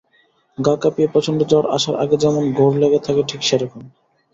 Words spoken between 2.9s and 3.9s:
থাকে, ঠিক সে-রকম।